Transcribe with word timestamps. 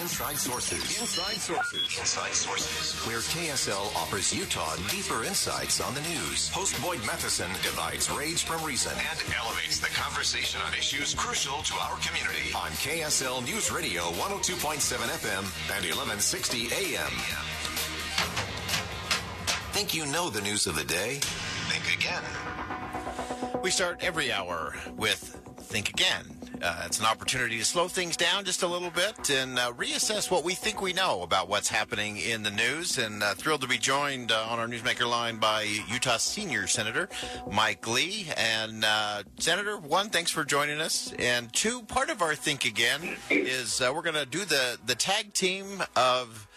Inside 0.00 0.36
Sources. 0.36 1.00
Inside 1.00 1.36
Sources. 1.36 1.98
Inside 1.98 2.32
Sources. 2.32 3.06
Where 3.06 3.18
KSL 3.18 3.94
offers 3.96 4.34
Utah 4.34 4.76
deeper 4.90 5.24
insights 5.24 5.80
on 5.80 5.94
the 5.94 6.00
news. 6.02 6.48
Host 6.48 6.80
Boyd 6.82 7.00
Matheson 7.06 7.50
divides 7.62 8.10
rage 8.10 8.44
from 8.44 8.64
reason 8.64 8.92
and 8.92 9.18
elevates 9.34 9.78
the 9.78 9.88
conversation 9.88 10.60
on 10.66 10.72
issues 10.74 11.14
crucial 11.14 11.62
to 11.62 11.74
our 11.74 11.96
community. 11.98 12.52
On 12.54 12.70
KSL 12.82 13.44
News 13.44 13.70
Radio 13.70 14.02
102.7 14.02 14.96
FM 14.96 15.44
and 15.74 15.84
1160 15.84 16.68
AM. 16.72 17.12
Think 19.72 19.94
you 19.94 20.06
know 20.06 20.30
the 20.30 20.40
news 20.40 20.66
of 20.66 20.76
the 20.76 20.84
day? 20.84 21.20
Think 21.70 21.96
again. 21.96 22.24
We 23.62 23.70
start 23.70 23.98
every 24.02 24.32
hour 24.32 24.74
with 24.96 25.40
Think 25.58 25.90
Again. 25.90 26.37
Uh, 26.62 26.82
it's 26.84 26.98
an 26.98 27.06
opportunity 27.06 27.58
to 27.58 27.64
slow 27.64 27.88
things 27.88 28.16
down 28.16 28.44
just 28.44 28.62
a 28.62 28.66
little 28.66 28.90
bit 28.90 29.30
and 29.30 29.58
uh, 29.58 29.72
reassess 29.74 30.30
what 30.30 30.42
we 30.42 30.54
think 30.54 30.80
we 30.80 30.92
know 30.92 31.22
about 31.22 31.48
what's 31.48 31.68
happening 31.68 32.16
in 32.16 32.42
the 32.42 32.50
news. 32.50 32.98
And 32.98 33.22
uh, 33.22 33.34
thrilled 33.34 33.60
to 33.60 33.68
be 33.68 33.78
joined 33.78 34.32
uh, 34.32 34.46
on 34.48 34.58
our 34.58 34.66
Newsmaker 34.66 35.08
line 35.08 35.38
by 35.38 35.62
Utah 35.88 36.16
Senior 36.16 36.66
Senator 36.66 37.08
Mike 37.50 37.86
Lee. 37.86 38.26
And 38.36 38.84
uh, 38.84 39.22
Senator, 39.38 39.76
one, 39.78 40.10
thanks 40.10 40.30
for 40.30 40.44
joining 40.44 40.80
us. 40.80 41.12
And 41.18 41.52
two, 41.52 41.82
part 41.82 42.10
of 42.10 42.22
our 42.22 42.34
Think 42.34 42.64
Again 42.64 43.16
is 43.30 43.80
uh, 43.80 43.92
we're 43.94 44.02
going 44.02 44.16
to 44.16 44.26
do 44.26 44.44
the, 44.44 44.78
the 44.84 44.94
tag 44.96 45.32
team 45.34 45.82
of 45.94 46.47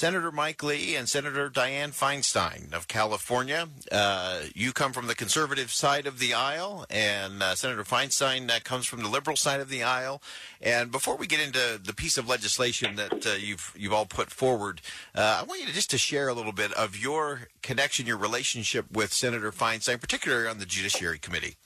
Senator 0.00 0.32
Mike 0.32 0.62
Lee 0.62 0.96
and 0.96 1.06
Senator 1.06 1.50
Dianne 1.50 1.90
Feinstein 1.90 2.72
of 2.72 2.88
California. 2.88 3.68
Uh, 3.92 4.40
you 4.54 4.72
come 4.72 4.94
from 4.94 5.08
the 5.08 5.14
conservative 5.14 5.70
side 5.70 6.06
of 6.06 6.18
the 6.18 6.32
aisle, 6.32 6.86
and 6.88 7.42
uh, 7.42 7.54
Senator 7.54 7.84
Feinstein 7.84 8.50
uh, 8.50 8.60
comes 8.64 8.86
from 8.86 9.02
the 9.02 9.10
liberal 9.10 9.36
side 9.36 9.60
of 9.60 9.68
the 9.68 9.82
aisle. 9.82 10.22
And 10.62 10.90
before 10.90 11.16
we 11.16 11.26
get 11.26 11.40
into 11.40 11.78
the 11.84 11.92
piece 11.92 12.16
of 12.16 12.26
legislation 12.26 12.96
that 12.96 13.26
uh, 13.26 13.32
you've 13.38 13.74
you've 13.76 13.92
all 13.92 14.06
put 14.06 14.30
forward, 14.30 14.80
uh, 15.14 15.40
I 15.42 15.42
want 15.42 15.60
you 15.60 15.66
to 15.66 15.74
just 15.74 15.90
to 15.90 15.98
share 15.98 16.28
a 16.28 16.32
little 16.32 16.52
bit 16.52 16.72
of 16.72 16.96
your 16.96 17.48
connection, 17.60 18.06
your 18.06 18.16
relationship 18.16 18.90
with 18.90 19.12
Senator 19.12 19.52
Feinstein, 19.52 20.00
particularly 20.00 20.48
on 20.48 20.56
the 20.56 20.64
Judiciary 20.64 21.18
Committee. 21.18 21.56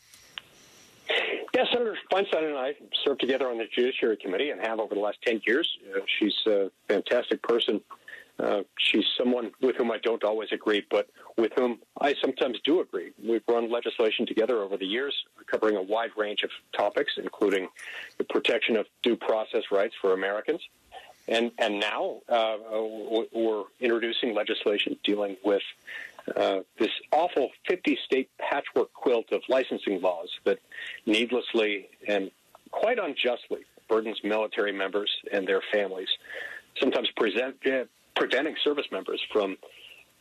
Yeah, 1.54 1.66
Senator 1.72 1.96
Feinstein 2.12 2.48
and 2.48 2.58
I 2.58 2.74
served 3.04 3.20
together 3.20 3.48
on 3.48 3.58
the 3.58 3.66
Judiciary 3.72 4.16
Committee 4.16 4.50
and 4.50 4.60
have 4.60 4.80
over 4.80 4.92
the 4.92 5.00
last 5.00 5.18
10 5.24 5.42
years. 5.46 5.78
Uh, 5.94 6.00
she's 6.18 6.34
a 6.48 6.68
fantastic 6.88 7.40
person. 7.44 7.80
Uh, 8.38 8.62
she's 8.78 9.04
someone 9.16 9.52
with 9.60 9.76
whom 9.76 9.92
I 9.92 9.98
don't 9.98 10.24
always 10.24 10.50
agree, 10.50 10.84
but 10.90 11.08
with 11.36 11.52
whom 11.56 11.78
I 12.00 12.14
sometimes 12.20 12.58
do 12.64 12.80
agree. 12.80 13.12
We've 13.22 13.42
run 13.48 13.70
legislation 13.70 14.26
together 14.26 14.58
over 14.58 14.76
the 14.76 14.86
years, 14.86 15.14
covering 15.46 15.76
a 15.76 15.82
wide 15.82 16.10
range 16.16 16.42
of 16.42 16.50
topics, 16.76 17.12
including 17.16 17.68
the 18.18 18.24
protection 18.24 18.76
of 18.76 18.86
due 19.02 19.16
process 19.16 19.62
rights 19.70 19.94
for 20.00 20.12
Americans. 20.12 20.60
And, 21.28 21.52
and 21.58 21.80
now 21.80 22.20
uh, 22.28 22.56
we're 23.32 23.64
introducing 23.80 24.34
legislation 24.34 24.96
dealing 25.04 25.36
with 25.44 25.62
uh, 26.36 26.60
this 26.78 26.90
awful 27.12 27.50
50 27.68 27.98
state 28.04 28.30
patchwork 28.38 28.92
quilt 28.92 29.30
of 29.32 29.42
licensing 29.48 30.00
laws 30.00 30.28
that 30.44 30.58
needlessly 31.06 31.88
and 32.08 32.30
quite 32.70 32.98
unjustly 32.98 33.60
burdens 33.88 34.18
military 34.24 34.72
members 34.72 35.10
and 35.32 35.46
their 35.46 35.60
families, 35.72 36.08
sometimes 36.80 37.08
present, 37.16 37.56
uh, 37.66 37.84
preventing 38.14 38.56
service 38.62 38.86
members 38.90 39.20
from 39.32 39.56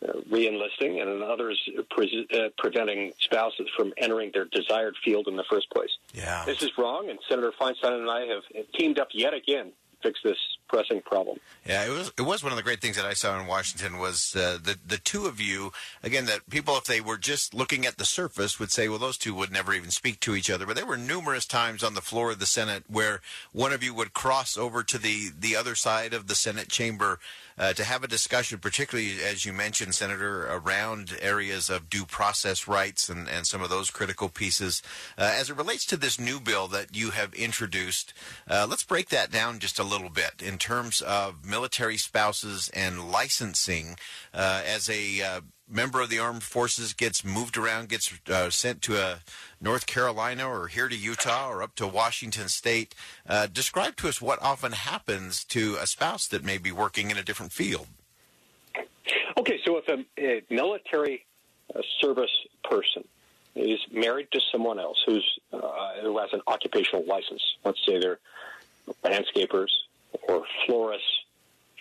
uh, 0.03 0.13
reenlisting 0.29 1.01
and 1.01 1.23
others 1.23 1.57
pre- 1.89 2.27
uh, 2.33 2.49
preventing 2.57 3.13
spouses 3.19 3.69
from 3.75 3.93
entering 3.97 4.31
their 4.33 4.45
desired 4.45 4.95
field 5.03 5.27
in 5.27 5.35
the 5.35 5.45
first 5.49 5.69
place. 5.69 5.91
Yeah. 6.13 6.43
This 6.45 6.61
is 6.61 6.71
wrong, 6.77 7.09
and 7.09 7.19
Senator 7.29 7.53
Feinstein 7.59 7.99
and 7.99 8.09
I 8.09 8.25
have 8.25 8.43
teamed 8.73 8.99
up 8.99 9.09
yet 9.13 9.33
again 9.33 9.67
to 9.67 10.07
fix 10.09 10.19
this 10.23 10.37
pressing 10.73 11.01
problem. 11.01 11.37
Yeah, 11.65 11.85
it 11.85 11.89
was 11.91 12.11
it 12.17 12.23
was 12.23 12.43
one 12.43 12.51
of 12.51 12.57
the 12.57 12.63
great 12.63 12.81
things 12.81 12.95
that 12.97 13.05
I 13.05 13.13
saw 13.13 13.39
in 13.39 13.47
Washington 13.47 13.99
was 13.99 14.35
uh, 14.35 14.57
the 14.61 14.77
the 14.85 14.97
two 14.97 15.27
of 15.27 15.39
you 15.39 15.71
again 16.01 16.25
that 16.25 16.49
people 16.49 16.75
if 16.77 16.85
they 16.85 16.99
were 16.99 17.17
just 17.17 17.53
looking 17.53 17.85
at 17.85 17.97
the 17.97 18.05
surface 18.05 18.59
would 18.59 18.71
say 18.71 18.89
well 18.89 18.97
those 18.97 19.17
two 19.17 19.35
would 19.35 19.51
never 19.51 19.73
even 19.73 19.91
speak 19.91 20.19
to 20.21 20.35
each 20.35 20.49
other 20.49 20.65
but 20.65 20.75
there 20.75 20.85
were 20.85 20.97
numerous 20.97 21.45
times 21.45 21.83
on 21.83 21.93
the 21.93 22.01
floor 22.01 22.31
of 22.31 22.39
the 22.39 22.45
Senate 22.45 22.83
where 22.89 23.21
one 23.53 23.71
of 23.71 23.83
you 23.83 23.93
would 23.93 24.13
cross 24.13 24.57
over 24.57 24.83
to 24.83 24.97
the 24.97 25.29
the 25.39 25.55
other 25.55 25.75
side 25.75 26.13
of 26.13 26.27
the 26.27 26.35
Senate 26.35 26.69
chamber 26.69 27.19
uh, 27.57 27.71
to 27.71 27.83
have 27.83 28.03
a 28.03 28.07
discussion 28.07 28.57
particularly 28.57 29.21
as 29.23 29.45
you 29.45 29.53
mentioned 29.53 29.95
Senator 29.95 30.47
around 30.47 31.15
areas 31.21 31.69
of 31.69 31.89
due 31.89 32.03
process 32.03 32.67
rights 32.67 33.07
and 33.07 33.29
and 33.29 33.47
some 33.47 33.61
of 33.61 33.69
those 33.69 33.91
critical 33.91 34.27
pieces 34.27 34.81
uh, 35.17 35.31
as 35.39 35.49
it 35.49 35.55
relates 35.55 35.85
to 35.85 35.95
this 35.95 36.19
new 36.19 36.39
bill 36.41 36.67
that 36.67 36.93
you 36.93 37.11
have 37.11 37.33
introduced 37.35 38.13
uh, 38.49 38.65
let's 38.69 38.83
break 38.83 39.09
that 39.09 39.31
down 39.31 39.59
just 39.59 39.79
a 39.79 39.83
little 39.83 40.09
bit 40.09 40.41
in 40.41 40.57
terms 40.63 41.01
of 41.01 41.45
military 41.45 41.97
spouses 41.97 42.69
and 42.73 43.11
licensing 43.11 43.97
uh, 44.33 44.61
as 44.65 44.89
a 44.89 45.21
uh, 45.21 45.41
member 45.69 45.99
of 45.99 46.09
the 46.09 46.19
armed 46.19 46.41
forces 46.41 46.93
gets 46.93 47.25
moved 47.25 47.57
around, 47.57 47.89
gets 47.89 48.13
uh, 48.29 48.49
sent 48.49 48.81
to 48.81 48.97
a 48.97 49.19
North 49.59 49.85
Carolina 49.85 50.47
or 50.47 50.69
here 50.69 50.87
to 50.87 50.95
Utah 50.95 51.49
or 51.49 51.61
up 51.61 51.75
to 51.75 51.85
Washington 51.85 52.47
State. 52.47 52.95
Uh, 53.27 53.45
describe 53.45 53.97
to 53.97 54.07
us 54.07 54.21
what 54.21 54.41
often 54.41 54.71
happens 54.71 55.43
to 55.43 55.75
a 55.81 55.85
spouse 55.85 56.27
that 56.27 56.45
may 56.45 56.57
be 56.57 56.71
working 56.71 57.11
in 57.11 57.17
a 57.17 57.23
different 57.23 57.51
field. 57.51 57.87
Okay, 59.37 59.59
so 59.65 59.77
if 59.77 59.87
a, 59.89 60.05
a 60.17 60.43
military 60.49 61.25
uh, 61.75 61.81
service 61.99 62.31
person 62.63 63.03
is 63.53 63.79
married 63.91 64.29
to 64.31 64.39
someone 64.49 64.79
else 64.79 64.97
who's 65.05 65.39
uh, 65.51 65.59
who 66.01 66.17
has 66.19 66.31
an 66.31 66.41
occupational 66.47 67.03
license, 67.05 67.41
let's 67.65 67.85
say 67.85 67.99
they're 67.99 68.19
landscapers 69.03 69.67
or 70.27 70.43
florists, 70.65 71.07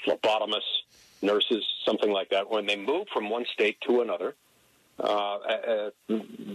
phlebotomists, 0.07 0.83
nurses, 1.23 1.65
something 1.85 2.11
like 2.11 2.31
that, 2.31 2.51
when 2.51 2.67
they 2.67 2.77
move 2.77 3.07
from 3.13 3.31
one 3.31 3.45
state 3.53 3.81
to 3.83 4.01
another, 4.01 4.35
uh, 4.99 5.37
uh, 5.37 5.91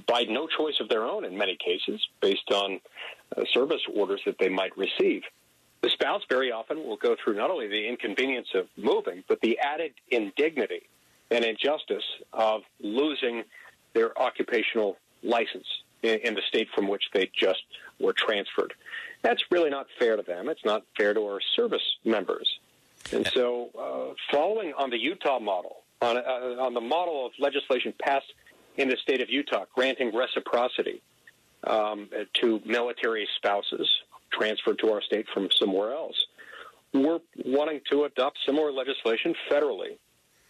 by 0.07 0.23
no 0.23 0.47
choice 0.47 0.75
of 0.79 0.89
their 0.89 1.03
own 1.03 1.25
in 1.25 1.37
many 1.37 1.57
cases, 1.57 2.05
based 2.21 2.51
on 2.51 2.79
uh, 3.35 3.43
service 3.51 3.81
orders 3.93 4.21
that 4.25 4.37
they 4.39 4.49
might 4.49 4.77
receive. 4.77 5.23
The 5.81 5.89
spouse 5.89 6.23
very 6.29 6.51
often 6.51 6.83
will 6.83 6.97
go 6.97 7.15
through 7.21 7.35
not 7.35 7.49
only 7.49 7.67
the 7.67 7.87
inconvenience 7.87 8.47
of 8.55 8.67
moving, 8.77 9.23
but 9.27 9.41
the 9.41 9.59
added 9.59 9.93
indignity 10.09 10.81
and 11.29 11.43
injustice 11.45 12.03
of 12.33 12.61
losing 12.81 13.43
their 13.93 14.17
occupational 14.19 14.97
license 15.23 15.67
in, 16.03 16.19
in 16.19 16.33
the 16.35 16.41
state 16.47 16.67
from 16.73 16.87
which 16.87 17.03
they 17.13 17.29
just 17.33 17.63
were 17.99 18.13
transferred. 18.13 18.73
That's 19.21 19.43
really 19.51 19.69
not 19.69 19.87
fair 19.99 20.15
to 20.15 20.23
them. 20.23 20.49
It's 20.49 20.63
not 20.63 20.83
fair 20.95 21.13
to 21.13 21.21
our 21.21 21.39
service 21.55 21.81
members. 22.05 22.59
And 23.11 23.27
so, 23.33 23.69
uh, 23.77 24.13
following 24.31 24.73
on 24.77 24.89
the 24.89 24.97
Utah 24.97 25.39
model, 25.39 25.83
on, 26.01 26.17
uh, 26.17 26.61
on 26.61 26.73
the 26.73 26.81
model 26.81 27.25
of 27.25 27.31
legislation 27.39 27.93
passed 27.99 28.31
in 28.75 28.89
the 28.89 28.97
state 28.97 29.21
of 29.21 29.29
Utah, 29.29 29.65
granting 29.73 30.15
reciprocity 30.15 31.01
um, 31.65 32.09
to 32.33 32.61
military 32.65 33.27
spouses 33.37 33.89
transferred 34.31 34.79
to 34.79 34.91
our 34.91 35.01
state 35.01 35.25
from 35.33 35.49
somewhere 35.51 35.93
else, 35.93 36.15
we're 36.93 37.19
wanting 37.45 37.81
to 37.91 38.03
adopt 38.03 38.37
similar 38.45 38.71
legislation 38.71 39.35
federally 39.49 39.97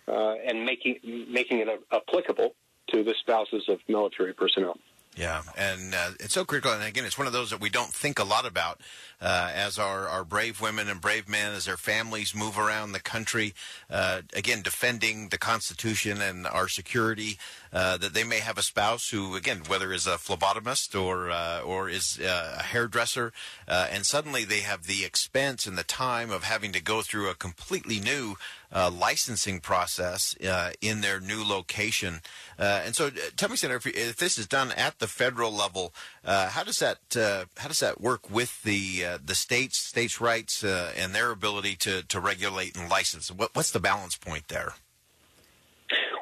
uh, 0.07 0.35
and 0.45 0.65
making 0.65 0.99
making 1.29 1.59
it 1.59 1.67
applicable 1.91 2.53
to 2.87 3.03
the 3.03 3.13
spouses 3.19 3.67
of 3.67 3.79
military 3.87 4.33
personnel. 4.33 4.77
Yeah, 5.17 5.41
and 5.57 5.95
uh, 5.95 6.11
it's 6.19 6.35
so 6.35 6.45
critical. 6.45 6.71
And 6.71 6.83
again, 6.83 7.03
it's 7.03 7.17
one 7.17 7.25
of 7.25 7.33
those 7.33 7.49
that 7.49 7.59
we 7.59 7.71
don't 7.71 7.91
think 7.91 8.19
a 8.19 8.23
lot 8.23 8.45
about 8.45 8.81
uh, 9.19 9.49
as 9.51 9.79
our, 9.79 10.07
our 10.07 10.23
brave 10.23 10.61
women 10.61 10.87
and 10.87 11.01
brave 11.01 11.27
men, 11.27 11.53
as 11.53 11.65
their 11.65 11.75
families 11.75 12.35
move 12.35 12.59
around 12.59 12.91
the 12.91 12.99
country, 12.99 13.55
uh, 13.89 14.21
again, 14.33 14.61
defending 14.61 15.29
the 15.29 15.39
Constitution 15.39 16.21
and 16.21 16.45
our 16.45 16.67
security. 16.67 17.39
uh, 17.73 17.97
that 17.97 18.13
they 18.13 18.23
may 18.23 18.39
have 18.39 18.57
a 18.57 18.63
spouse 18.63 19.09
who, 19.09 19.35
again, 19.35 19.61
whether 19.67 19.91
is 19.91 20.07
a 20.07 20.11
phlebotomist 20.11 20.99
or 20.99 21.29
uh, 21.29 21.61
or 21.61 21.89
is 21.89 22.19
uh, 22.19 22.57
a 22.59 22.63
hairdresser, 22.63 23.33
and 23.67 24.05
suddenly 24.05 24.45
they 24.45 24.61
have 24.61 24.83
the 24.83 25.03
expense 25.03 25.67
and 25.67 25.77
the 25.77 25.83
time 25.83 26.31
of 26.31 26.43
having 26.43 26.71
to 26.71 26.81
go 26.81 27.01
through 27.01 27.29
a 27.29 27.35
completely 27.35 27.99
new 27.99 28.35
uh, 28.71 28.91
licensing 28.91 29.59
process 29.59 30.35
uh, 30.41 30.71
in 30.81 31.01
their 31.01 31.19
new 31.19 31.43
location. 31.43 32.21
Uh, 32.59 32.81
and 32.85 32.95
so, 32.95 33.07
uh, 33.07 33.11
tell 33.35 33.49
me, 33.49 33.55
Senator, 33.55 33.77
if, 33.77 33.87
if, 33.87 34.17
this 34.17 34.37
is 34.37 34.47
done 34.47 34.71
at 34.73 34.99
the 34.99 35.07
federal 35.07 35.51
level, 35.51 35.93
uh, 36.25 36.49
how 36.49 36.63
does 36.63 36.79
that 36.79 36.97
uh, 37.15 37.45
how 37.57 37.67
does 37.67 37.79
that 37.79 38.01
work 38.01 38.29
with 38.29 38.63
the 38.63 39.03
the 39.23 39.35
states, 39.35 39.79
states' 39.79 40.19
rights, 40.19 40.63
and 40.63 41.13
their 41.13 41.31
ability 41.31 41.75
to 41.75 42.03
to 42.03 42.19
regulate 42.19 42.77
and 42.77 42.89
license? 42.89 43.31
What, 43.31 43.55
what's 43.55 43.71
the 43.71 43.79
balance 43.79 44.15
point 44.15 44.47
there? 44.47 44.73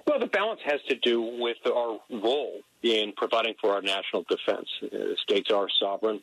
Well, 0.05 0.19
the 0.19 0.27
balance 0.27 0.61
has 0.65 0.81
to 0.89 0.95
do 0.95 1.21
with 1.21 1.57
our 1.65 1.99
role 2.11 2.61
in 2.83 3.13
providing 3.17 3.55
for 3.59 3.73
our 3.73 3.81
national 3.81 4.23
defense. 4.29 4.69
states 5.23 5.49
are 5.51 5.67
sovereign. 5.79 6.21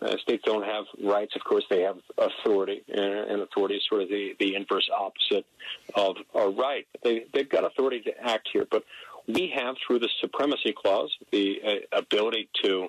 Uh, 0.00 0.16
states 0.18 0.44
don't 0.46 0.64
have 0.64 0.84
rights. 1.02 1.34
Of 1.34 1.42
course, 1.42 1.64
they 1.68 1.82
have 1.82 1.96
authority, 2.16 2.82
and, 2.88 3.02
and 3.02 3.42
authority 3.42 3.76
is 3.76 3.82
sort 3.88 4.02
of 4.02 4.08
the, 4.08 4.36
the 4.38 4.54
inverse 4.54 4.88
opposite 4.96 5.44
of 5.94 6.16
a 6.34 6.48
right. 6.48 6.86
They, 7.02 7.24
they've 7.32 7.48
got 7.48 7.64
authority 7.64 8.00
to 8.02 8.12
act 8.22 8.48
here, 8.52 8.66
but 8.70 8.84
we 9.26 9.52
have, 9.56 9.76
through 9.84 9.98
the 9.98 10.08
supremacy 10.20 10.72
clause, 10.72 11.10
the 11.32 11.60
uh, 11.66 11.98
ability 11.98 12.48
to 12.62 12.88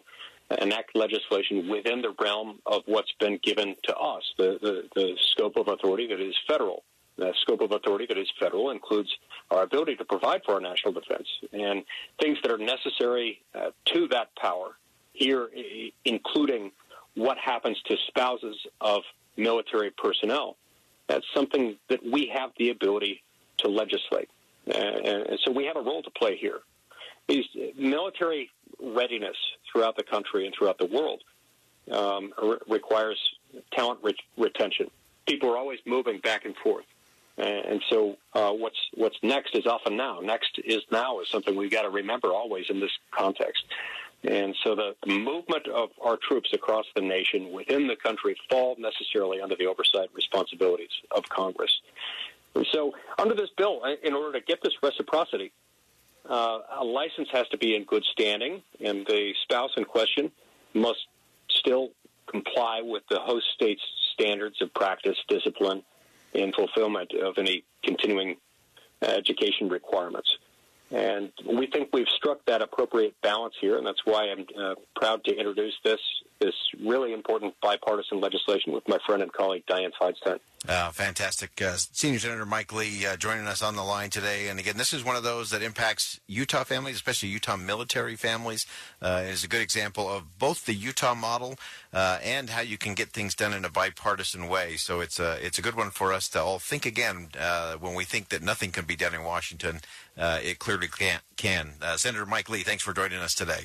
enact 0.61 0.95
legislation 0.95 1.67
within 1.69 2.01
the 2.01 2.13
realm 2.21 2.59
of 2.65 2.83
what's 2.85 3.11
been 3.19 3.39
given 3.43 3.75
to 3.83 3.95
us, 3.95 4.23
the, 4.37 4.57
the, 4.61 4.83
the 4.95 5.17
scope 5.31 5.57
of 5.57 5.67
authority 5.67 6.07
that 6.07 6.19
is 6.19 6.35
federal. 6.47 6.83
The 7.17 7.33
scope 7.41 7.61
of 7.61 7.71
authority 7.71 8.05
that 8.07 8.17
is 8.17 8.31
federal 8.39 8.71
includes 8.71 9.09
our 9.51 9.63
ability 9.63 9.97
to 9.97 10.05
provide 10.05 10.41
for 10.45 10.53
our 10.53 10.61
national 10.61 10.93
defense 10.93 11.27
and 11.51 11.83
things 12.19 12.37
that 12.41 12.51
are 12.51 12.57
necessary 12.57 13.41
uh, 13.53 13.71
to 13.85 14.07
that 14.07 14.33
power 14.35 14.77
here, 15.13 15.49
including 16.05 16.71
what 17.15 17.37
happens 17.37 17.81
to 17.85 17.97
spouses 18.07 18.55
of 18.81 19.03
military 19.37 19.91
personnel. 19.91 20.57
That's 21.07 21.25
something 21.33 21.75
that 21.87 22.03
we 22.05 22.31
have 22.33 22.51
the 22.57 22.69
ability 22.69 23.23
to 23.57 23.67
legislate. 23.67 24.29
And 24.67 25.39
so 25.43 25.51
we 25.51 25.65
have 25.65 25.75
a 25.75 25.81
role 25.81 26.03
to 26.03 26.11
play 26.11 26.37
here. 26.37 26.59
Military 27.75 28.51
readiness 28.81 29.35
throughout 29.71 29.95
the 29.95 30.03
country 30.03 30.45
and 30.45 30.53
throughout 30.55 30.77
the 30.77 30.85
world 30.85 31.23
um, 31.91 32.33
re- 32.41 32.57
requires 32.67 33.17
talent 33.71 33.99
re- 34.03 34.15
retention. 34.37 34.89
People 35.27 35.49
are 35.51 35.57
always 35.57 35.79
moving 35.85 36.19
back 36.19 36.45
and 36.45 36.55
forth. 36.57 36.85
And 37.37 37.81
so, 37.89 38.17
uh, 38.33 38.51
what's 38.51 38.77
what's 38.95 39.17
next 39.23 39.55
is 39.55 39.65
often 39.65 39.95
now. 39.95 40.19
Next 40.19 40.59
is 40.65 40.81
now 40.91 41.21
is 41.21 41.29
something 41.29 41.55
we've 41.55 41.71
got 41.71 41.83
to 41.83 41.89
remember 41.89 42.33
always 42.33 42.65
in 42.69 42.81
this 42.81 42.91
context. 43.11 43.63
And 44.23 44.55
so 44.63 44.75
the 44.75 44.95
movement 45.07 45.67
of 45.67 45.89
our 46.01 46.17
troops 46.17 46.51
across 46.53 46.85
the 46.93 47.01
nation 47.01 47.51
within 47.53 47.87
the 47.87 47.95
country 47.95 48.35
fall 48.49 48.75
necessarily 48.77 49.39
under 49.41 49.55
the 49.55 49.67
oversight 49.67 50.09
responsibilities 50.13 50.91
of 51.11 51.27
Congress. 51.29 51.71
And 52.55 52.67
so, 52.73 52.93
under 53.17 53.35
this 53.35 53.49
bill, 53.55 53.81
in 54.03 54.13
order 54.13 54.39
to 54.39 54.45
get 54.45 54.61
this 54.61 54.73
reciprocity, 54.81 55.51
uh, 56.27 56.59
a 56.79 56.83
license 56.83 57.29
has 57.31 57.47
to 57.49 57.57
be 57.57 57.75
in 57.75 57.85
good 57.85 58.03
standing, 58.11 58.61
and 58.83 59.05
the 59.05 59.33
spouse 59.43 59.71
in 59.77 59.85
question 59.85 60.31
must 60.73 61.07
still 61.49 61.91
comply 62.27 62.81
with 62.83 63.03
the 63.09 63.19
host 63.19 63.45
state's 63.53 63.81
standards 64.13 64.61
of 64.61 64.73
practice, 64.73 65.17
discipline, 65.27 65.83
and 66.33 66.53
fulfillment 66.53 67.13
of 67.13 67.37
any 67.37 67.63
continuing 67.83 68.35
education 69.01 69.69
requirements. 69.69 70.37
And 70.91 71.31
we 71.45 71.67
think 71.67 71.89
we've 71.93 72.07
struck 72.07 72.43
that 72.45 72.61
appropriate 72.61 73.13
balance 73.21 73.53
here, 73.61 73.77
and 73.77 73.85
that's 73.85 74.05
why 74.05 74.29
I'm 74.31 74.45
uh, 74.59 74.75
proud 74.95 75.23
to 75.25 75.35
introduce 75.35 75.75
this 75.83 75.99
this 76.39 76.55
really 76.85 77.11
important 77.11 77.53
bipartisan 77.61 78.21
legislation 78.21 78.71
with 78.71 78.87
my 78.87 78.97
friend 79.05 79.21
and 79.21 79.31
colleague 79.31 79.65
Dianne 79.67 79.91
Feinstein. 80.01 80.39
Uh, 80.67 80.91
fantastic. 80.91 81.61
Uh, 81.61 81.75
Senior 81.77 82.19
Senator 82.19 82.45
Mike 82.45 82.73
Lee 82.73 83.05
uh, 83.05 83.15
joining 83.15 83.47
us 83.47 83.61
on 83.61 83.75
the 83.75 83.83
line 83.83 84.09
today. 84.09 84.49
And 84.49 84.59
again, 84.59 84.77
this 84.77 84.93
is 84.93 85.03
one 85.03 85.15
of 85.15 85.23
those 85.23 85.51
that 85.51 85.61
impacts 85.61 86.19
Utah 86.27 86.63
families, 86.63 86.95
especially 86.95 87.29
Utah 87.29 87.55
military 87.55 88.15
families. 88.15 88.65
Uh, 89.01 89.23
is 89.25 89.43
a 89.43 89.47
good 89.47 89.61
example 89.61 90.09
of 90.09 90.37
both 90.37 90.65
the 90.65 90.73
Utah 90.73 91.15
model 91.15 91.55
uh, 91.93 92.19
and 92.21 92.49
how 92.49 92.61
you 92.61 92.77
can 92.77 92.93
get 92.93 93.09
things 93.09 93.35
done 93.35 93.53
in 93.53 93.63
a 93.63 93.69
bipartisan 93.69 94.47
way. 94.47 94.75
So 94.75 94.99
it's 94.99 95.19
a, 95.19 95.37
it's 95.45 95.59
a 95.59 95.61
good 95.61 95.75
one 95.75 95.91
for 95.91 96.11
us 96.11 96.27
to 96.29 96.41
all 96.41 96.59
think 96.59 96.85
again 96.85 97.29
when 97.79 97.95
we 97.95 98.03
think 98.03 98.29
that 98.29 98.41
nothing 98.41 98.71
can 98.71 98.85
be 98.85 98.95
done 98.95 99.13
in 99.13 99.23
Washington. 99.23 99.79
It 100.19 100.59
clearly 100.59 100.87
can. 100.87 101.19
can. 101.37 101.73
Senator 101.97 102.25
Mike 102.25 102.49
Lee, 102.49 102.63
thanks 102.63 102.83
for 102.83 102.93
joining 102.93 103.19
us 103.19 103.33
today. 103.33 103.63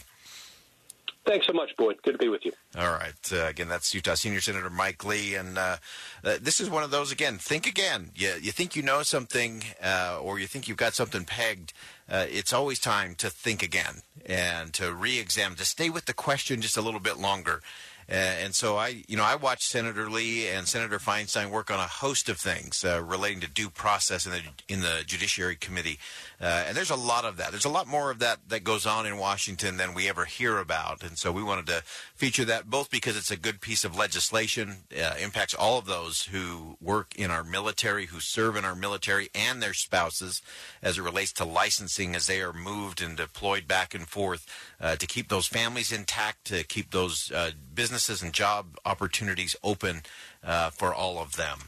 Thanks 1.25 1.47
so 1.47 1.55
much, 1.55 1.75
Boyd. 1.79 2.03
Good 2.03 2.13
to 2.13 2.19
be 2.19 2.29
with 2.29 2.45
you. 2.45 2.53
All 2.77 2.93
right. 2.93 3.15
Uh, 3.33 3.47
again, 3.47 3.69
that's 3.69 3.95
Utah 3.95 4.15
Senior 4.15 4.43
Senator 4.43 4.69
Mike 4.69 5.05
Lee. 5.07 5.35
And 5.35 5.57
uh, 5.57 5.77
uh, 6.23 6.37
this 6.41 6.61
is 6.61 6.69
one 6.69 6.83
of 6.83 6.91
those, 6.91 7.11
again, 7.11 7.39
think 7.39 7.67
again. 7.67 8.11
You, 8.15 8.35
you 8.41 8.53
think 8.53 8.77
you 8.77 8.83
know 8.83 9.03
something 9.03 9.63
uh, 9.83 10.19
or 10.21 10.39
you 10.39 10.47
think 10.47 10.69
you've 10.69 10.77
got 10.77 10.93
something 10.93 11.25
pegged. 11.25 11.73
Uh, 12.11 12.27
it's 12.29 12.53
always 12.53 12.79
time 12.79 13.15
to 13.17 13.31
think 13.31 13.63
again 13.63 14.03
and 14.27 14.75
to 14.75 14.93
re 14.93 15.19
examine, 15.19 15.57
to 15.57 15.65
stay 15.65 15.89
with 15.89 16.05
the 16.05 16.13
question 16.13 16.61
just 16.61 16.77
a 16.77 16.83
little 16.83 17.01
bit 17.01 17.17
longer. 17.17 17.63
Uh, 18.09 18.15
and 18.15 18.55
so 18.55 18.77
I, 18.77 19.05
you 19.09 19.17
know, 19.17 19.25
I 19.25 19.37
watched 19.37 19.65
Senator 19.65 20.11
Lee 20.11 20.49
and 20.49 20.67
Senator 20.67 20.99
Feinstein 20.99 21.51
work 21.51 21.71
on 21.71 21.81
a 21.81 21.87
host 21.87 22.29
of 22.29 22.39
things 22.39 22.85
uh, 22.85 23.03
relating 23.03 23.41
to 23.41 23.49
due 23.49 23.71
process 23.71 24.27
in 24.27 24.33
the 24.33 24.43
in 24.69 24.81
the 24.81 25.03
Judiciary 25.07 25.57
Committee, 25.57 25.99
uh, 26.41 26.65
and 26.67 26.77
there's 26.77 26.91
a 26.91 26.97
lot 26.97 27.25
of 27.25 27.37
that. 27.37 27.51
There's 27.51 27.65
a 27.65 27.71
lot 27.71 27.87
more 27.87 28.11
of 28.11 28.19
that 28.19 28.49
that 28.49 28.65
goes 28.65 28.87
on 28.87 29.07
in 29.07 29.19
Washington 29.19 29.77
than 29.77 29.95
we 29.95 30.09
ever 30.09 30.25
hear 30.25 30.59
about. 30.59 31.03
And 31.03 31.17
so 31.19 31.33
we 31.33 31.43
wanted 31.43 31.67
to 31.67 31.83
feature 32.15 32.45
that 32.45 32.71
both 32.71 32.91
because 32.91 33.17
it's 33.17 33.31
a 33.31 33.37
good 33.37 33.61
piece 33.61 33.85
of 33.85 33.97
legislation, 33.97 34.85
uh, 34.97 35.15
impacts 35.21 35.55
all 35.55 35.79
of 35.79 35.87
those 35.87 36.25
who 36.25 36.77
work 36.81 37.15
in 37.17 37.31
our 37.31 37.45
military, 37.45 38.07
who 38.07 38.21
serve 38.21 38.57
in 38.57 38.65
our 38.65 38.75
military, 38.75 39.31
and 39.35 39.63
their 39.63 39.75
spouses, 39.75 40.43
as 40.83 40.99
it 40.99 41.03
relates 41.03 41.33
to 41.33 41.45
licensing 41.45 42.15
as 42.15 42.27
they 42.27 42.41
are 42.41 42.53
moved 42.53 43.01
and 43.03 43.17
deployed 43.17 43.67
back 43.67 43.95
and 43.95 44.09
forth 44.09 44.47
uh, 44.81 44.97
to 44.97 45.07
keep 45.07 45.29
those 45.29 45.47
families 45.47 45.93
intact, 45.93 46.45
to 46.45 46.65
keep 46.65 46.91
those 46.91 47.31
uh, 47.33 47.51
businesses 47.95 48.25
and 48.25 48.33
job 48.33 48.77
opportunities 48.85 49.55
open 49.63 50.03
uh, 50.43 50.69
for 50.71 50.93
all 50.93 51.21
of 51.21 51.37
them. 51.37 51.59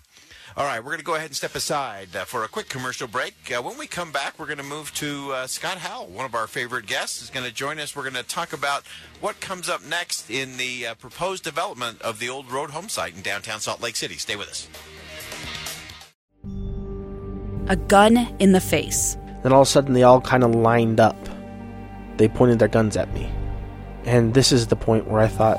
All 0.57 0.65
right, 0.65 0.81
we're 0.81 0.91
going 0.91 0.99
to 0.99 1.05
go 1.05 1.15
ahead 1.15 1.27
and 1.27 1.37
step 1.37 1.55
aside 1.55 2.09
uh, 2.17 2.25
for 2.25 2.43
a 2.43 2.49
quick 2.49 2.69
commercial 2.69 3.07
break. 3.07 3.35
Uh, 3.49 3.63
when 3.63 3.79
we 3.79 3.87
come 3.87 4.11
back, 4.11 4.37
we're 4.37 4.47
going 4.47 4.59
to 4.59 4.65
move 4.65 4.93
to 4.95 5.33
uh, 5.33 5.47
Scott 5.47 5.79
Howell, 5.79 6.09
one 6.09 6.25
of 6.25 6.35
our 6.35 6.49
favorite 6.49 6.87
guests, 6.87 7.23
is 7.23 7.31
going 7.31 7.47
to 7.47 7.53
join 7.53 7.79
us. 7.79 7.95
We're 7.95 8.03
going 8.03 8.15
to 8.15 8.25
talk 8.25 8.53
about 8.53 8.83
what 9.21 9.39
comes 9.39 9.69
up 9.69 9.85
next 9.87 10.29
in 10.29 10.57
the 10.57 10.89
uh, 10.89 10.95
proposed 10.97 11.45
development 11.45 12.03
of 12.03 12.19
the 12.19 12.29
old 12.29 12.51
road 12.51 12.71
home 12.71 12.89
site 12.89 13.15
in 13.15 13.23
downtown 13.23 13.61
Salt 13.61 13.81
Lake 13.81 13.95
City. 13.95 14.15
Stay 14.15 14.35
with 14.35 14.49
us. 14.49 14.69
A 17.69 17.77
gun 17.77 18.35
in 18.41 18.51
the 18.51 18.61
face. 18.61 19.17
Then 19.45 19.53
all 19.53 19.63
of 19.63 19.69
a 19.69 19.71
sudden, 19.71 19.95
they 19.95 20.03
all 20.03 20.21
kind 20.21 20.43
of 20.43 20.53
lined 20.57 20.99
up. 20.99 21.17
They 22.17 22.27
pointed 22.27 22.59
their 22.59 22.67
guns 22.67 22.97
at 22.97 23.15
me. 23.15 23.31
And 24.07 24.35
this 24.35 24.53
is 24.53 24.69
the 24.69 24.77
point 24.77 25.09
where 25.09 25.21
I 25.21 25.27
thought, 25.27 25.59